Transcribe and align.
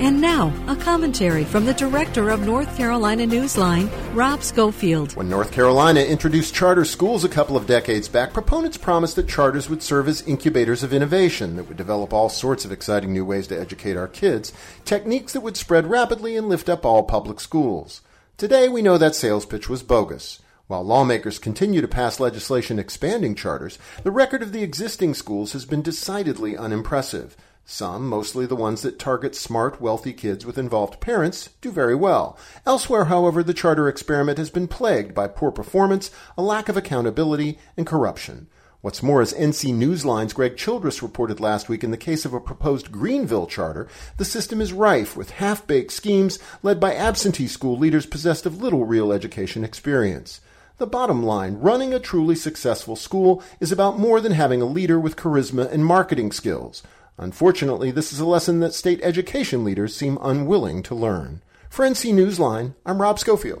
And 0.00 0.20
now, 0.20 0.52
a 0.68 0.76
commentary 0.76 1.44
from 1.44 1.66
the 1.66 1.74
director 1.74 2.30
of 2.30 2.42
North 2.42 2.76
Carolina 2.76 3.26
Newsline, 3.26 3.90
Rob 4.14 4.44
Schofield. 4.44 5.16
When 5.16 5.28
North 5.28 5.50
Carolina 5.50 6.00
introduced 6.00 6.54
charter 6.54 6.84
schools 6.84 7.24
a 7.24 7.28
couple 7.28 7.56
of 7.56 7.66
decades 7.66 8.06
back, 8.06 8.32
proponents 8.32 8.76
promised 8.76 9.16
that 9.16 9.28
charters 9.28 9.68
would 9.68 9.82
serve 9.82 10.06
as 10.06 10.22
incubators 10.22 10.84
of 10.84 10.92
innovation 10.92 11.56
that 11.56 11.66
would 11.66 11.76
develop 11.76 12.12
all 12.12 12.28
sorts 12.28 12.64
of 12.64 12.70
exciting 12.70 13.12
new 13.12 13.24
ways 13.24 13.48
to 13.48 13.60
educate 13.60 13.96
our 13.96 14.06
kids, 14.06 14.52
techniques 14.84 15.32
that 15.32 15.40
would 15.40 15.56
spread 15.56 15.90
rapidly 15.90 16.36
and 16.36 16.48
lift 16.48 16.68
up 16.68 16.86
all 16.86 17.02
public 17.02 17.40
schools. 17.40 18.00
Today, 18.36 18.68
we 18.68 18.82
know 18.82 18.98
that 18.98 19.16
sales 19.16 19.46
pitch 19.46 19.68
was 19.68 19.82
bogus. 19.82 20.40
While 20.68 20.84
lawmakers 20.84 21.40
continue 21.40 21.80
to 21.80 21.88
pass 21.88 22.20
legislation 22.20 22.78
expanding 22.78 23.34
charters, 23.34 23.80
the 24.04 24.12
record 24.12 24.42
of 24.42 24.52
the 24.52 24.62
existing 24.62 25.14
schools 25.14 25.54
has 25.54 25.64
been 25.64 25.82
decidedly 25.82 26.56
unimpressive. 26.56 27.36
Some, 27.70 28.08
mostly 28.08 28.46
the 28.46 28.56
ones 28.56 28.80
that 28.80 28.98
target 28.98 29.34
smart, 29.34 29.78
wealthy 29.78 30.14
kids 30.14 30.46
with 30.46 30.56
involved 30.56 31.00
parents, 31.00 31.50
do 31.60 31.70
very 31.70 31.94
well. 31.94 32.38
Elsewhere, 32.64 33.04
however, 33.04 33.42
the 33.42 33.52
charter 33.52 33.90
experiment 33.90 34.38
has 34.38 34.48
been 34.48 34.66
plagued 34.66 35.14
by 35.14 35.28
poor 35.28 35.50
performance, 35.50 36.10
a 36.38 36.42
lack 36.42 36.70
of 36.70 36.78
accountability, 36.78 37.58
and 37.76 37.86
corruption. 37.86 38.46
What's 38.80 39.02
more, 39.02 39.20
as 39.20 39.34
NC 39.34 39.74
Newsline's 39.74 40.32
Greg 40.32 40.56
Childress 40.56 41.02
reported 41.02 41.40
last 41.40 41.68
week 41.68 41.84
in 41.84 41.90
the 41.90 41.98
case 41.98 42.24
of 42.24 42.32
a 42.32 42.40
proposed 42.40 42.90
Greenville 42.90 43.46
charter, 43.46 43.86
the 44.16 44.24
system 44.24 44.62
is 44.62 44.72
rife 44.72 45.14
with 45.14 45.32
half-baked 45.32 45.92
schemes 45.92 46.38
led 46.62 46.80
by 46.80 46.94
absentee 46.94 47.48
school 47.48 47.76
leaders 47.76 48.06
possessed 48.06 48.46
of 48.46 48.62
little 48.62 48.86
real 48.86 49.12
education 49.12 49.62
experience. 49.62 50.40
The 50.78 50.86
bottom 50.86 51.22
line, 51.22 51.58
running 51.58 51.92
a 51.92 52.00
truly 52.00 52.34
successful 52.34 52.96
school 52.96 53.42
is 53.60 53.70
about 53.70 53.98
more 53.98 54.22
than 54.22 54.32
having 54.32 54.62
a 54.62 54.64
leader 54.64 54.98
with 54.98 55.16
charisma 55.16 55.70
and 55.70 55.84
marketing 55.84 56.32
skills. 56.32 56.82
Unfortunately, 57.18 57.90
this 57.90 58.12
is 58.12 58.20
a 58.20 58.26
lesson 58.26 58.60
that 58.60 58.72
state 58.72 59.00
education 59.02 59.64
leaders 59.64 59.94
seem 59.94 60.18
unwilling 60.22 60.84
to 60.84 60.94
learn. 60.94 61.42
For 61.68 61.84
NC 61.84 62.14
Newsline, 62.14 62.74
I'm 62.86 63.02
Rob 63.02 63.18
Schofield. 63.18 63.56